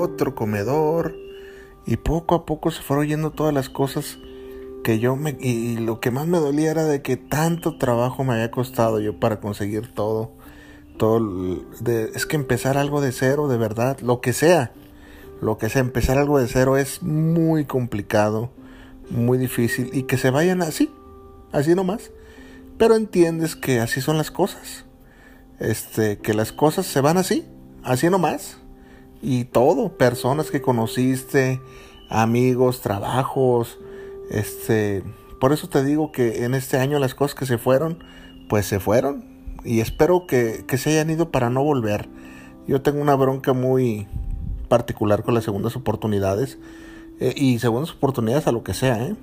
otro 0.00 0.34
comedor. 0.34 1.16
Y 1.86 1.96
poco 1.96 2.34
a 2.34 2.46
poco 2.46 2.70
se 2.70 2.82
fueron 2.82 3.06
oyendo 3.06 3.30
todas 3.30 3.54
las 3.54 3.68
cosas 3.68 4.18
que 4.82 4.98
yo 4.98 5.16
me 5.16 5.36
y, 5.40 5.76
lo 5.76 6.00
que 6.00 6.10
más 6.10 6.26
me 6.26 6.38
dolía 6.38 6.70
era 6.70 6.84
de 6.84 7.02
que 7.02 7.16
tanto 7.16 7.76
trabajo 7.76 8.24
me 8.24 8.34
había 8.34 8.50
costado 8.50 9.00
yo 9.00 9.18
para 9.18 9.40
conseguir 9.40 9.92
todo 9.92 10.32
todo 10.96 11.60
de, 11.80 12.10
es 12.14 12.26
que 12.26 12.36
empezar 12.36 12.78
algo 12.78 13.00
de 13.00 13.12
cero 13.12 13.48
de 13.48 13.58
verdad 13.58 14.00
lo 14.00 14.20
que 14.20 14.32
sea 14.32 14.72
lo 15.40 15.58
que 15.58 15.68
sea 15.68 15.82
empezar 15.82 16.18
algo 16.18 16.38
de 16.38 16.48
cero 16.48 16.76
es 16.76 17.02
muy 17.02 17.66
complicado 17.66 18.50
muy 19.10 19.38
difícil 19.38 19.90
y 19.92 20.04
que 20.04 20.16
se 20.16 20.30
vayan 20.30 20.62
así 20.62 20.90
así 21.52 21.74
nomás. 21.74 22.12
Pero 22.78 22.94
entiendes 22.96 23.56
que 23.56 23.80
así 23.80 24.00
son 24.00 24.16
las 24.16 24.30
cosas 24.30 24.86
este 25.58 26.18
que 26.18 26.32
las 26.32 26.52
cosas 26.52 26.86
se 26.86 27.00
van 27.02 27.18
así 27.18 27.46
así 27.82 28.08
nomás 28.08 28.56
y 29.22 29.44
todo, 29.44 29.96
personas 29.96 30.50
que 30.50 30.62
conociste, 30.62 31.60
amigos, 32.08 32.80
trabajos, 32.80 33.78
este, 34.30 35.02
por 35.40 35.52
eso 35.52 35.68
te 35.68 35.84
digo 35.84 36.12
que 36.12 36.44
en 36.44 36.54
este 36.54 36.78
año 36.78 36.98
las 36.98 37.14
cosas 37.14 37.34
que 37.34 37.46
se 37.46 37.58
fueron, 37.58 38.02
pues 38.48 38.66
se 38.66 38.80
fueron 38.80 39.24
y 39.64 39.80
espero 39.80 40.26
que, 40.26 40.64
que 40.66 40.78
se 40.78 40.90
hayan 40.90 41.10
ido 41.10 41.30
para 41.30 41.50
no 41.50 41.62
volver. 41.62 42.08
Yo 42.66 42.82
tengo 42.82 43.00
una 43.00 43.14
bronca 43.14 43.52
muy 43.52 44.06
particular 44.68 45.22
con 45.22 45.34
las 45.34 45.44
segundas 45.44 45.76
oportunidades 45.76 46.58
eh, 47.18 47.34
y 47.36 47.58
segundas 47.58 47.90
oportunidades 47.90 48.46
a 48.46 48.52
lo 48.52 48.62
que 48.62 48.74
sea, 48.74 49.04
¿eh? 49.04 49.16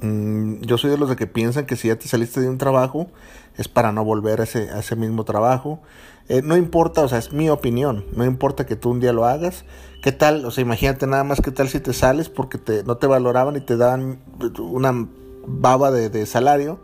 Mm, 0.00 0.60
yo 0.60 0.78
soy 0.78 0.90
de 0.90 0.98
los 0.98 1.08
de 1.08 1.16
que 1.16 1.26
piensan 1.26 1.66
que 1.66 1.76
si 1.76 1.88
ya 1.88 1.96
te 1.96 2.06
saliste 2.06 2.40
de 2.40 2.48
un 2.48 2.58
trabajo 2.58 3.08
es 3.56 3.66
para 3.66 3.90
no 3.90 4.04
volver 4.04 4.40
a 4.40 4.44
ese, 4.44 4.70
a 4.70 4.78
ese 4.78 4.96
mismo 4.96 5.24
trabajo. 5.24 5.80
Eh, 6.28 6.42
no 6.42 6.56
importa, 6.56 7.02
o 7.02 7.08
sea, 7.08 7.18
es 7.18 7.32
mi 7.32 7.48
opinión, 7.48 8.04
no 8.14 8.24
importa 8.24 8.66
que 8.66 8.76
tú 8.76 8.90
un 8.90 9.00
día 9.00 9.12
lo 9.12 9.24
hagas. 9.24 9.64
¿Qué 10.02 10.12
tal? 10.12 10.44
O 10.44 10.50
sea, 10.50 10.62
imagínate 10.62 11.06
nada 11.06 11.24
más 11.24 11.40
qué 11.40 11.50
tal 11.50 11.68
si 11.68 11.80
te 11.80 11.92
sales 11.92 12.28
porque 12.28 12.58
te, 12.58 12.84
no 12.84 12.98
te 12.98 13.06
valoraban 13.06 13.56
y 13.56 13.60
te 13.60 13.76
daban 13.76 14.20
una 14.58 15.08
baba 15.46 15.90
de, 15.90 16.10
de 16.10 16.26
salario, 16.26 16.78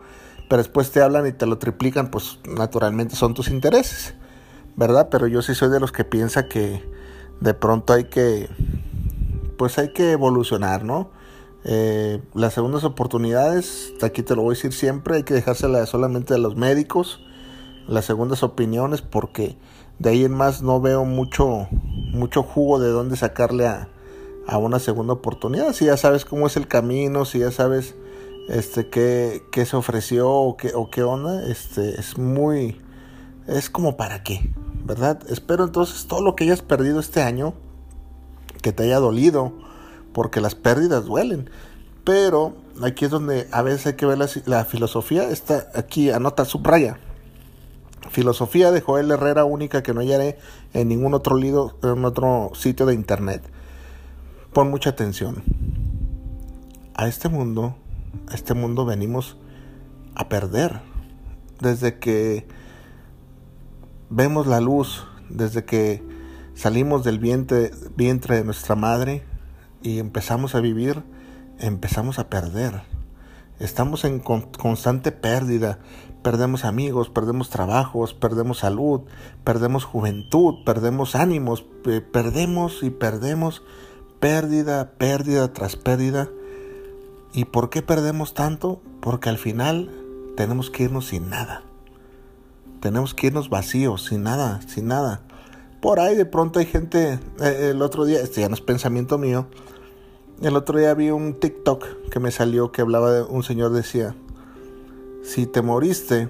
pero 0.49 0.63
después 0.63 0.91
te 0.91 1.01
hablan 1.01 1.27
y 1.27 1.33
te 1.33 1.47
lo 1.47 1.59
triplican, 1.59 2.11
pues 2.11 2.39
naturalmente 2.49 3.15
son 3.15 3.35
tus 3.35 3.49
intereses, 3.49 4.15
¿verdad? 4.77 5.09
Pero 5.11 5.27
yo 5.27 5.43
sí 5.43 5.55
soy 5.55 5.71
de 5.71 5.79
los 5.79 5.93
que 5.93 6.05
piensa 6.05 6.49
que 6.49 6.83
de 7.41 7.55
pronto 7.55 7.93
hay 7.93 8.05
que, 8.05 8.49
pues 9.59 9.79
hay 9.79 9.93
que 9.93 10.13
evolucionar, 10.13 10.85
¿no? 10.85 11.11
Eh, 11.65 12.21
las 12.35 12.53
segundas 12.53 12.85
oportunidades, 12.85 13.95
aquí 14.03 14.23
te 14.23 14.37
lo 14.37 14.43
voy 14.43 14.55
a 14.55 14.57
decir 14.57 14.75
siempre, 14.75 15.17
hay 15.17 15.23
que 15.23 15.33
dejárselas 15.33 15.89
solamente 15.89 16.35
a 16.35 16.39
los 16.39 16.57
médicos, 16.57 17.21
las 17.89 18.05
segundas 18.05 18.43
opiniones, 18.43 19.01
porque 19.01 19.57
de 19.99 20.11
ahí 20.11 20.25
en 20.25 20.33
más 20.33 20.63
no 20.63 20.81
veo 20.81 21.07
mucho, 21.07 21.69
mucho 21.71 22.43
jugo 22.43 22.79
de 22.81 22.91
dónde 22.91 23.17
sacarle 23.17 23.67
a, 23.67 23.89
a 24.47 24.59
una 24.59 24.79
segunda 24.79 25.15
oportunidad. 25.15 25.73
Si 25.73 25.87
ya 25.87 25.97
sabes 25.97 26.27
cómo 26.27 26.47
es 26.47 26.57
el 26.57 26.69
camino, 26.69 27.25
si 27.25 27.39
ya 27.39 27.51
sabes 27.51 27.95
este 28.49 28.91
qué, 28.91 29.43
qué 29.51 29.65
se 29.65 29.77
ofreció 29.77 30.31
o 30.31 30.59
qué, 30.59 30.73
o 30.75 30.91
qué 30.91 31.03
onda, 31.03 31.47
este 31.47 31.99
es 31.99 32.19
muy, 32.19 32.79
es 33.47 33.71
como 33.71 33.97
para 33.97 34.23
qué, 34.23 34.53
¿verdad? 34.85 35.19
Espero 35.31 35.65
entonces 35.65 36.07
todo 36.07 36.21
lo 36.21 36.37
que 36.37 36.45
hayas 36.45 36.61
perdido 36.61 37.01
este 37.01 37.23
año, 37.23 37.55
que 38.61 38.73
te 38.73 38.83
haya 38.83 38.99
dolido, 38.99 39.64
porque 40.15 40.41
las 40.41 40.55
pérdidas 40.55 41.05
duelen. 41.05 41.51
Pero 42.05 42.55
aquí 42.83 43.05
es 43.05 43.11
donde 43.11 43.49
a 43.51 43.61
veces 43.61 43.87
hay 43.89 43.93
que 43.95 44.07
ver 44.07 44.19
la, 44.47 44.65
filosofía. 44.65 45.29
Está 45.29 45.69
aquí, 45.75 46.11
anota, 46.11 46.47
subraya. 46.47 46.99
Filosofía 48.11 48.71
de 48.71 48.81
Joel 48.81 49.11
Herrera 49.11 49.45
única 49.45 49.83
que 49.83 49.93
no 49.93 50.01
hallaré 50.01 50.39
en 50.73 50.89
ningún 50.89 51.15
otro, 51.15 51.37
lido, 51.37 51.77
en 51.83 52.05
otro 52.05 52.53
sitio 52.55 52.87
de 52.87 52.95
internet. 52.95 53.43
Pon 54.53 54.71
mucha 54.71 54.91
atención. 54.91 55.43
A 56.95 57.09
este 57.09 57.29
mundo, 57.29 57.77
a 58.29 58.35
este 58.35 58.55
mundo 58.55 58.85
venimos 58.85 59.37
a 60.15 60.29
perder. 60.29 60.81
Desde 61.61 61.99
que 61.99 62.47
vemos 64.11 64.47
la 64.47 64.61
luz, 64.61 65.07
desde 65.29 65.65
que 65.65 66.03
salimos 66.55 67.03
del 67.03 67.19
vientre, 67.19 67.73
vientre 67.97 68.37
de 68.37 68.45
nuestra 68.45 68.77
madre, 68.77 69.25
y 69.85 69.99
empezamos 69.99 70.57
a 70.57 70.61
vivir, 70.61 71.05
empezamos 71.61 72.19
a 72.19 72.29
perder. 72.29 72.83
Estamos 73.61 74.05
en 74.05 74.19
constante 74.19 75.13
pérdida. 75.13 75.79
Perdemos 76.23 76.65
amigos, 76.65 77.11
perdemos 77.11 77.51
trabajos, 77.51 78.15
perdemos 78.15 78.59
salud, 78.59 79.03
perdemos 79.45 79.85
juventud, 79.85 80.65
perdemos 80.65 81.15
ánimos, 81.15 81.65
perdemos 82.13 82.83
y 82.83 82.91
perdemos 82.91 83.63
pérdida, 84.21 84.93
pérdida 84.97 85.53
tras 85.53 85.77
pérdida. 85.77 86.31
¿Y 87.35 87.45
por 87.45 87.69
qué 87.69 87.83
perdemos 87.83 88.33
tanto? 88.33 88.81
Porque 89.01 89.29
al 89.29 89.39
final 89.39 89.91
tenemos 90.35 90.71
que 90.71 90.85
irnos 90.85 91.09
sin 91.09 91.29
nada. 91.29 91.63
Tenemos 92.81 93.13
que 93.13 93.27
irnos 93.27 93.51
vacíos, 93.51 94.07
sin 94.07 94.23
nada, 94.23 94.63
sin 94.67 94.89
nada. 94.89 95.21
Por 95.83 96.01
ahí 96.01 96.17
de 96.17 96.25
pronto 96.25 96.59
hay 96.59 96.65
gente, 96.65 97.19
eh, 97.41 97.69
el 97.73 97.83
otro 97.83 98.07
día, 98.07 98.23
este 98.23 98.41
ya 98.41 98.49
no 98.49 98.55
es 98.55 98.63
pensamiento 98.63 99.19
mío, 99.19 99.47
el 100.45 100.57
otro 100.57 100.79
día 100.79 100.93
vi 100.93 101.11
un 101.11 101.41
TikTok 101.41 102.11
que 102.11 102.21
me 102.21 102.31
salió 102.31 102.71
que 102.71 102.83
hablaba 102.83 103.11
de 103.13 103.23
un 103.23 103.43
señor 103.43 103.73
decía, 103.73 104.15
si 105.23 105.47
te 105.47 105.63
moriste, 105.63 106.29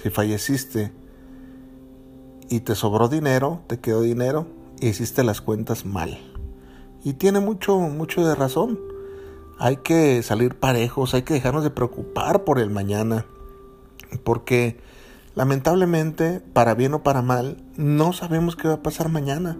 si 0.00 0.10
falleciste 0.10 0.92
y 2.48 2.60
te 2.60 2.76
sobró 2.76 3.08
dinero, 3.08 3.62
te 3.66 3.80
quedó 3.80 4.02
dinero 4.02 4.46
y 4.80 4.88
hiciste 4.88 5.24
las 5.24 5.40
cuentas 5.40 5.84
mal. 5.84 6.18
Y 7.02 7.14
tiene 7.14 7.40
mucho, 7.40 7.76
mucho 7.78 8.24
de 8.24 8.36
razón. 8.36 8.78
Hay 9.58 9.78
que 9.78 10.22
salir 10.22 10.54
parejos, 10.54 11.14
hay 11.14 11.22
que 11.22 11.34
dejarnos 11.34 11.64
de 11.64 11.70
preocupar 11.70 12.44
por 12.44 12.60
el 12.60 12.70
mañana. 12.70 13.26
Porque 14.22 14.78
lamentablemente, 15.34 16.40
para 16.52 16.74
bien 16.74 16.94
o 16.94 17.02
para 17.02 17.22
mal, 17.22 17.64
no 17.76 18.12
sabemos 18.12 18.54
qué 18.54 18.68
va 18.68 18.74
a 18.74 18.82
pasar 18.82 19.08
mañana. 19.08 19.56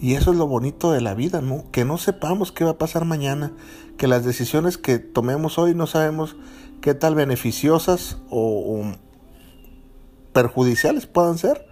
Y 0.00 0.14
eso 0.14 0.30
es 0.30 0.36
lo 0.36 0.46
bonito 0.46 0.92
de 0.92 1.00
la 1.00 1.14
vida, 1.14 1.40
¿no? 1.40 1.70
Que 1.70 1.84
no 1.84 1.96
sepamos 1.96 2.52
qué 2.52 2.64
va 2.64 2.72
a 2.72 2.78
pasar 2.78 3.04
mañana, 3.04 3.52
que 3.96 4.06
las 4.06 4.24
decisiones 4.24 4.76
que 4.76 4.98
tomemos 4.98 5.58
hoy 5.58 5.74
no 5.74 5.86
sabemos 5.86 6.36
qué 6.82 6.94
tal 6.94 7.14
beneficiosas 7.14 8.18
o, 8.30 8.82
perjudiciales 10.32 11.06
puedan 11.06 11.38
ser. 11.38 11.66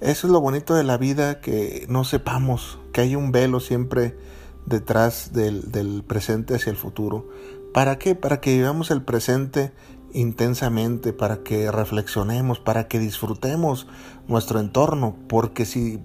Eso 0.00 0.26
es 0.26 0.32
lo 0.32 0.40
bonito 0.40 0.74
de 0.74 0.82
la 0.82 0.96
vida, 0.96 1.40
que 1.40 1.84
no 1.88 2.04
sepamos, 2.04 2.78
que 2.92 3.02
hay 3.02 3.16
un 3.16 3.32
velo 3.32 3.60
siempre 3.60 4.16
detrás 4.64 5.32
del, 5.32 5.70
del 5.70 6.02
presente 6.02 6.54
hacia 6.54 6.70
el 6.70 6.76
futuro. 6.76 7.28
¿Para 7.74 7.98
qué? 7.98 8.14
Para 8.14 8.40
que 8.40 8.56
vivamos 8.56 8.90
el 8.90 9.02
presente 9.02 9.72
intensamente, 10.14 11.12
para 11.12 11.42
que 11.42 11.70
reflexionemos, 11.70 12.60
para 12.60 12.88
que 12.88 12.98
disfrutemos 12.98 13.86
nuestro 14.26 14.58
entorno, 14.58 15.16
porque 15.28 15.64
si 15.66 16.00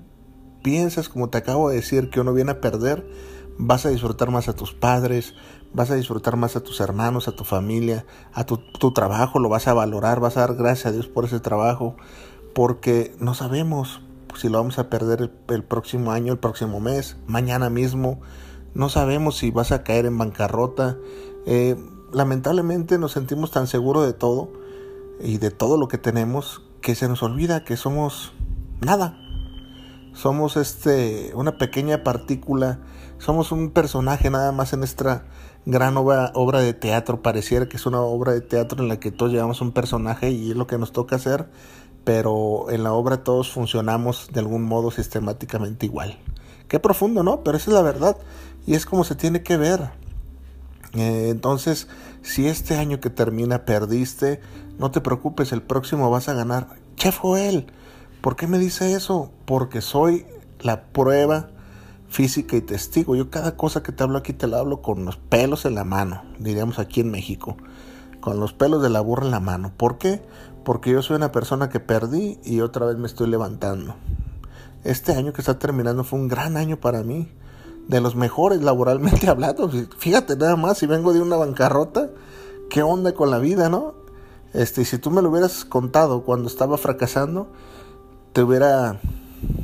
piensas, 0.62 1.10
como 1.10 1.30
te 1.30 1.38
acabo 1.38 1.70
de 1.70 1.78
decir, 1.78 2.10
que 2.10 2.20
uno 2.20 2.34
viene 2.34 2.52
a 2.52 2.62
perder, 2.62 3.08
vas 3.58 3.86
a 3.86 3.90
disfrutar 3.90 4.32
más 4.32 4.48
a 4.48 4.54
tus 4.54 4.74
padres, 4.74 5.34
vas 5.74 5.92
a 5.92 5.96
disfrutar 5.96 6.38
más 6.38 6.56
a 6.56 6.62
tus 6.62 6.80
hermanos, 6.80 7.28
a 7.28 7.36
tu 7.36 7.44
familia, 7.44 8.06
a 8.34 8.46
tu, 8.46 8.92
trabajo, 8.92 9.40
lo 9.40 9.50
vas 9.50 9.68
a 9.68 9.74
valorar, 9.74 10.20
vas 10.20 10.38
a 10.38 10.42
dar 10.42 10.56
gracias 10.56 10.88
a 10.88 10.92
Dios 10.92 11.08
por 11.08 11.26
ese 11.26 11.40
trabajo, 11.40 11.96
porque 12.54 13.16
no 13.20 13.34
sabemos 13.34 14.02
si 14.36 14.50
lo 14.50 14.60
vamos 14.60 14.78
a 14.78 14.90
perder 14.90 15.32
el, 15.48 15.64
próximo 15.64 16.12
año, 16.12 16.34
el 16.34 16.40
próximo 16.40 16.80
mes, 16.80 17.18
mañana 17.26 17.70
mismo, 17.70 18.20
no 18.74 18.90
sabemos 18.90 19.38
si 19.38 19.50
vas 19.50 19.72
a 19.72 19.84
caer 19.84 20.06
en 20.06 20.18
bancarrota. 20.18 20.98
Eh, 21.48 21.76
lamentablemente 22.14 23.00
nos 23.00 23.14
sentimos 23.14 23.50
tan 23.50 23.66
seguros 23.66 24.06
de 24.06 24.14
todo 24.14 24.52
y 25.20 25.40
de 25.40 25.50
todo 25.50 25.78
lo 25.78 25.88
que 25.88 25.98
tenemos 25.98 26.62
que 26.82 26.94
se 26.94 27.08
nos 27.08 27.24
olvida 27.24 27.64
que 27.64 27.78
somos 27.78 28.34
nada, 28.82 29.18
somos 30.18 30.58
este, 30.58 31.32
una 31.36 31.58
pequeña 31.58 32.04
partícula, 32.04 32.80
somos 33.20 33.52
un 33.52 33.70
personaje 33.70 34.32
nada 34.32 34.52
más 34.52 34.74
en 34.74 34.80
nuestra 34.80 35.26
gran 35.66 35.96
obra, 35.96 36.60
de 36.60 36.74
teatro. 36.74 37.22
Pareciera 37.22 37.70
que 37.70 37.78
es 37.78 37.86
una 37.86 38.02
obra 38.02 38.34
de 38.34 38.42
teatro 38.42 38.82
en 38.82 38.90
la 38.90 39.00
que 39.00 39.12
todos 39.12 39.32
llevamos 39.32 39.62
un 39.62 39.74
personaje 39.74 40.32
y 40.32 40.52
es 40.52 40.58
lo 40.58 40.66
que 40.66 40.80
nos 40.80 40.92
toca 40.92 41.18
hacer, 41.18 41.48
pero 42.04 42.72
en 42.72 42.84
la 42.84 42.94
obra 42.94 43.24
todos 43.24 43.52
funcionamos 43.52 44.30
de 44.34 44.40
algún 44.40 44.64
modo 44.64 44.90
sistemáticamente 44.90 45.86
igual. 45.86 46.18
Qué 46.68 46.80
profundo, 46.80 47.22
¿no? 47.22 47.44
Pero 47.44 47.58
esa 47.58 47.70
es 47.70 47.76
la 47.76 47.84
verdad 47.84 48.18
y 48.66 48.74
es 48.74 48.88
como 48.88 49.04
se 49.04 49.14
tiene 49.14 49.44
que 49.44 49.58
ver. 49.58 49.92
Eh, 50.94 51.28
entonces, 51.30 51.88
si 52.24 52.48
este 52.48 52.76
año 52.76 53.00
que 53.00 53.12
termina 53.12 53.66
perdiste, 53.66 54.42
no 54.80 54.90
te 54.90 55.00
preocupes, 55.00 55.52
el 55.52 55.62
próximo 55.62 56.10
vas 56.10 56.28
a 56.28 56.34
ganar. 56.34 56.70
Chef 56.96 57.20
Joel, 57.20 57.68
¿por 58.22 58.36
qué 58.36 58.48
me 58.48 58.60
dice 58.60 58.94
eso? 58.94 59.32
Porque 59.46 59.82
soy 59.82 60.26
la 60.62 60.84
prueba 60.84 61.50
física 62.10 62.56
y 62.56 62.62
testigo. 62.62 63.16
Yo 63.16 63.30
cada 63.30 63.56
cosa 63.56 63.84
que 63.84 63.92
te 63.92 64.04
hablo 64.04 64.18
aquí 64.18 64.34
te 64.34 64.48
la 64.48 64.60
hablo 64.60 64.82
con 64.82 65.06
los 65.06 65.18
pelos 65.18 65.66
en 65.66 65.76
la 65.76 65.84
mano, 65.84 66.24
diríamos 66.40 66.80
aquí 66.80 67.02
en 67.02 67.12
México, 67.12 67.58
con 68.22 68.40
los 68.40 68.54
pelos 68.54 68.82
de 68.82 68.90
la 68.90 69.02
burra 69.02 69.26
en 69.26 69.32
la 69.32 69.40
mano. 69.40 69.72
¿Por 69.76 69.98
qué? 69.98 70.22
Porque 70.64 70.92
yo 70.92 71.02
soy 71.02 71.16
una 71.16 71.32
persona 71.32 71.70
que 71.70 71.80
perdí 71.80 72.40
y 72.44 72.62
otra 72.62 72.86
vez 72.86 72.98
me 72.98 73.08
estoy 73.08 73.28
levantando. 73.30 73.96
Este 74.84 75.14
año 75.14 75.34
que 75.34 75.42
está 75.42 75.60
terminando 75.60 76.04
fue 76.04 76.20
un 76.20 76.28
gran 76.28 76.58
año 76.58 76.78
para 76.78 77.04
mí, 77.04 77.30
de 77.88 78.02
los 78.02 78.16
mejores 78.16 78.62
laboralmente 78.62 79.30
hablando. 79.30 79.70
Fíjate 79.98 80.36
nada 80.36 80.56
más, 80.56 80.78
si 80.78 80.86
vengo 80.86 81.14
de 81.14 81.22
una 81.22 81.36
bancarrota, 81.36 82.10
¿qué 82.70 82.84
onda 82.84 83.14
con 83.14 83.32
la 83.32 83.40
vida, 83.40 83.70
no? 83.70 83.96
Este, 84.54 84.86
si 84.86 84.98
tú 84.98 85.12
me 85.12 85.22
lo 85.22 85.30
hubieras 85.30 85.66
contado 85.66 86.24
cuando 86.24 86.48
estaba 86.48 86.78
fracasando, 86.78 87.48
te 88.38 88.44
hubiera 88.44 89.00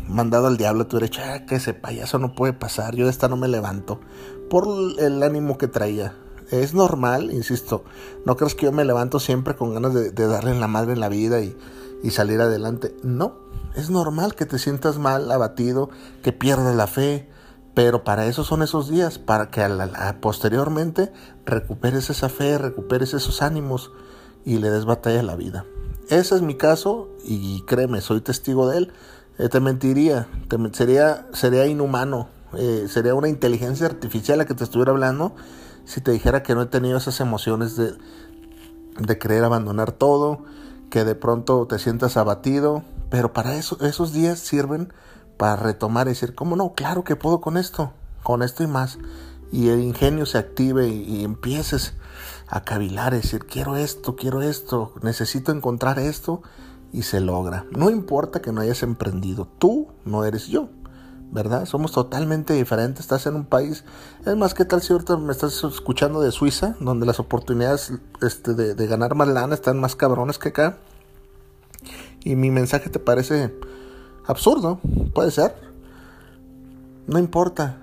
mandado 0.08 0.48
al 0.48 0.58
diablo, 0.58 0.88
te 0.88 0.96
hubiera 0.96 1.06
dicho, 1.06 1.22
ah, 1.24 1.46
que 1.46 1.58
ese 1.58 1.75
payaso 1.75 2.18
no 2.18 2.34
puede 2.34 2.53
pasar, 2.53 2.96
yo 2.96 3.06
de 3.06 3.12
esta 3.12 3.27
no 3.27 3.38
me 3.38 3.48
levanto, 3.48 4.00
por 4.50 4.68
el 4.98 5.22
ánimo 5.22 5.60
que 5.60 5.68
traía. 5.68 6.15
Es 6.50 6.74
normal, 6.74 7.30
insisto, 7.32 7.84
no 8.25 8.36
crees 8.36 8.56
que 8.56 8.65
yo 8.65 8.72
me 8.72 8.84
levanto 8.84 9.20
siempre 9.20 9.56
con 9.56 9.75
ganas 9.75 9.94
de, 9.94 10.12
darle 10.12 10.50
en 10.50 10.60
la 10.60 10.68
madre 10.68 10.94
en 10.94 11.01
la 11.01 11.10
vida 11.10 11.39
y, 11.42 11.56
y 12.01 12.10
salir 12.10 12.42
adelante. 12.42 12.96
No, 13.03 13.36
es 13.75 13.92
normal 13.92 14.34
que 14.34 14.48
te 14.48 14.58
sientas 14.58 14.98
mal, 14.98 15.32
abatido, 15.32 15.92
que 16.24 16.34
pierdas 16.34 16.75
la 16.75 16.88
fe, 16.88 17.30
pero 17.75 18.03
para 18.03 18.25
eso 18.25 18.44
son 18.44 18.63
esos 18.63 18.89
días, 18.89 19.20
para 19.20 19.51
que 19.51 19.63
posteriormente 20.20 21.13
recuperes 21.46 22.10
esa 22.10 22.27
fe, 22.27 22.58
recuperes 22.58 23.13
esos 23.13 23.44
ánimos 23.44 23.92
y 24.46 24.58
le 24.58 24.72
des 24.72 24.86
batalla 24.86 25.20
a 25.20 25.24
la 25.24 25.36
vida. 25.36 25.63
Ese 26.13 26.36
es 26.36 26.43
mi 26.43 26.53
caso 26.53 27.10
y 27.25 27.63
créeme, 27.63 28.00
soy 28.00 28.22
testigo 28.22 28.70
de 28.70 28.77
él. 28.77 28.93
Eh, 29.39 29.50
te 29.50 29.60
mentiría, 29.60 30.27
sería, 30.74 31.25
sería 31.34 31.65
inhumano, 31.65 32.27
eh, 32.55 32.86
sería 32.88 33.15
una 33.15 33.29
inteligencia 33.29 33.88
artificial 33.88 34.38
la 34.38 34.46
que 34.46 34.53
te 34.53 34.63
estuviera 34.63 34.91
hablando 34.91 35.34
si 35.86 36.01
te 36.01 36.12
dijera 36.12 36.43
que 36.43 36.53
no 36.53 36.62
he 36.62 36.65
tenido 36.67 37.00
esas 37.00 37.20
emociones 37.20 37.77
de, 37.77 37.96
de 39.00 39.17
querer 39.17 39.43
abandonar 39.43 39.91
todo, 39.91 40.43
que 40.91 41.03
de 41.03 41.15
pronto 41.15 41.65
te 41.65 41.79
sientas 41.79 42.15
abatido, 42.15 42.84
pero 43.10 43.34
para 43.34 43.55
eso 43.55 43.79
esos 43.82 44.13
días 44.13 44.38
sirven 44.38 44.93
para 45.38 45.55
retomar 45.55 46.05
y 46.05 46.12
decir, 46.12 46.36
¿cómo 46.36 46.55
no? 46.55 46.74
Claro 46.74 47.03
que 47.03 47.15
puedo 47.15 47.41
con 47.41 47.58
esto, 47.58 47.91
con 48.22 48.43
esto 48.43 48.62
y 48.62 48.67
más. 48.67 49.00
Y 49.51 49.70
el 49.70 49.82
ingenio 49.82 50.27
se 50.27 50.38
active 50.38 50.88
y, 50.88 51.01
y 51.01 51.24
empieces 51.24 51.96
a 52.53 52.62
cavilar, 52.62 53.13
decir, 53.13 53.45
quiero 53.45 53.77
esto, 53.77 54.15
quiero 54.15 54.43
esto, 54.43 54.93
necesito 55.01 55.51
encontrar 55.51 55.98
esto 55.98 56.43
y 56.91 57.01
se 57.01 57.19
logra. 57.19 57.65
No 57.72 57.89
importa 57.89 58.43
que 58.43 58.51
no 58.51 58.62
hayas 58.62 58.83
emprendido, 58.83 59.48
tú 59.57 59.88
no 60.05 60.24
eres 60.24 60.48
yo. 60.48 60.69
¿verdad? 61.31 61.65
Somos 61.65 61.91
totalmente 61.93 62.53
diferentes. 62.53 63.00
Estás 63.00 63.25
en 63.25 63.33
un 63.33 63.45
país. 63.45 63.83
Es 64.24 64.38
más, 64.38 64.53
¿qué 64.53 64.65
tal 64.65 64.83
si 64.83 64.93
ahorita 64.93 65.17
me 65.17 65.31
estás 65.31 65.63
escuchando 65.63 66.21
de 66.21 66.32
Suiza, 66.32 66.75
donde 66.80 67.08
las 67.08 67.19
oportunidades 67.19 67.91
este, 68.21 68.54
de, 68.54 68.75
de, 68.75 68.86
ganar 68.86 69.15
más 69.15 69.28
lana 69.30 69.56
están 69.56 69.80
más 69.80 69.95
cabrones 69.95 70.38
que 70.38 70.49
acá? 70.49 70.78
Y 72.23 72.36
mi 72.36 72.51
mensaje 72.51 72.91
te 72.91 72.99
parece 72.99 73.51
absurdo, 74.28 74.80
puede 75.15 75.32
ser. 75.32 75.56
No 77.08 77.17
importa. 77.17 77.83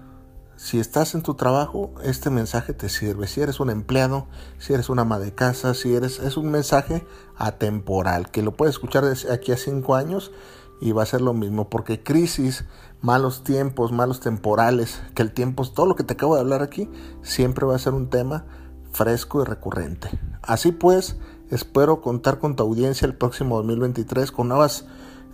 Si 0.63 0.79
estás 0.79 1.15
en 1.15 1.23
tu 1.23 1.37
trabajo, 1.37 1.95
este 2.05 2.29
mensaje 2.29 2.75
te 2.75 2.91
sirve. 2.91 3.27
Si 3.27 3.41
eres 3.41 3.61
un 3.61 3.71
empleado, 3.71 4.27
si 4.59 4.75
eres 4.75 4.91
una 4.91 5.03
ama 5.03 5.19
de 5.19 5.35
casa, 5.35 5.73
si 5.73 5.95
eres, 5.95 6.19
es 6.19 6.37
un 6.37 6.51
mensaje 6.51 7.07
atemporal, 7.39 8.31
que 8.31 8.43
lo 8.43 8.55
puedes 8.55 8.75
escuchar 8.75 9.07
desde 9.07 9.33
aquí 9.33 9.53
a 9.53 9.57
cinco 9.57 9.95
años 9.95 10.33
y 10.79 10.93
va 10.93 11.03
a 11.03 11.07
ser 11.07 11.23
lo 11.23 11.33
mismo, 11.33 11.71
porque 11.71 12.03
crisis, 12.03 12.67
malos 13.01 13.43
tiempos, 13.43 13.91
malos 13.91 14.21
temporales, 14.21 15.01
que 15.15 15.23
el 15.23 15.33
tiempo, 15.33 15.67
todo 15.67 15.87
lo 15.87 15.97
que 15.97 16.05
te 16.05 16.13
acabo 16.13 16.35
de 16.35 16.43
hablar 16.43 16.61
aquí, 16.61 16.91
siempre 17.23 17.65
va 17.65 17.75
a 17.75 17.79
ser 17.79 17.95
un 17.95 18.11
tema 18.11 18.45
fresco 18.93 19.41
y 19.41 19.47
recurrente. 19.47 20.11
Así 20.43 20.73
pues, 20.73 21.17
espero 21.49 22.03
contar 22.03 22.39
con 22.39 22.55
tu 22.55 22.65
audiencia 22.65 23.07
el 23.07 23.17
próximo 23.17 23.57
2023 23.57 24.31
con 24.31 24.49
nuevas, 24.49 24.85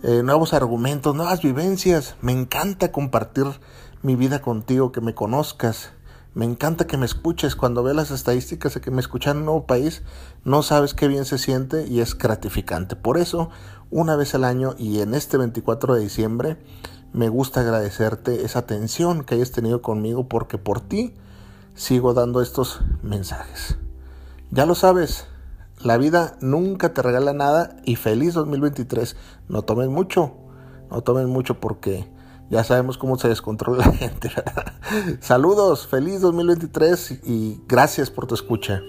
eh, 0.03 0.23
nuevos 0.23 0.53
argumentos, 0.53 1.13
nuevas 1.15 1.41
vivencias. 1.41 2.15
Me 2.21 2.31
encanta 2.31 2.93
compartir 2.93 3.47
mi 4.01 4.15
vida 4.15 4.41
contigo, 4.41 4.91
que 4.91 5.01
me 5.01 5.15
conozcas. 5.15 5.91
Me 6.33 6.45
encanta 6.45 6.87
que 6.87 6.97
me 6.97 7.05
escuches. 7.05 7.55
Cuando 7.55 7.83
ve 7.83 7.93
las 7.93 8.11
estadísticas 8.11 8.73
de 8.73 8.81
que 8.81 8.91
me 8.91 9.01
escuchan 9.01 9.37
en 9.37 9.39
un 9.39 9.45
nuevo 9.45 9.65
país, 9.65 10.03
no 10.43 10.63
sabes 10.63 10.93
qué 10.93 11.07
bien 11.07 11.25
se 11.25 11.37
siente 11.37 11.87
y 11.87 11.99
es 11.99 12.17
gratificante. 12.17 12.95
Por 12.95 13.17
eso, 13.17 13.49
una 13.89 14.15
vez 14.15 14.35
al 14.35 14.43
año 14.43 14.75
y 14.77 14.99
en 14.99 15.13
este 15.13 15.37
24 15.37 15.95
de 15.95 16.01
diciembre, 16.01 16.57
me 17.13 17.29
gusta 17.29 17.61
agradecerte 17.61 18.43
esa 18.43 18.59
atención 18.59 19.23
que 19.23 19.35
hayas 19.35 19.51
tenido 19.51 19.81
conmigo 19.81 20.27
porque 20.27 20.57
por 20.57 20.81
ti 20.81 21.15
sigo 21.73 22.13
dando 22.13 22.41
estos 22.41 22.81
mensajes. 23.01 23.77
Ya 24.51 24.65
lo 24.65 24.75
sabes, 24.75 25.25
la 25.81 25.97
vida 25.97 26.37
nunca 26.41 26.93
te 26.93 27.01
regala 27.01 27.33
nada 27.33 27.77
y 27.85 27.95
feliz 27.95 28.33
2023. 28.33 29.15
No 29.47 29.61
tomen 29.61 29.91
mucho, 29.91 30.33
no 30.89 31.01
tomen 31.01 31.29
mucho 31.29 31.59
porque 31.59 32.07
ya 32.49 32.63
sabemos 32.63 32.97
cómo 32.97 33.17
se 33.17 33.27
descontrola 33.27 33.85
la 33.85 33.93
gente. 33.93 34.31
Saludos, 35.19 35.87
feliz 35.87 36.21
2023 36.21 37.19
y 37.25 37.61
gracias 37.67 38.09
por 38.09 38.27
tu 38.27 38.35
escucha. 38.35 38.81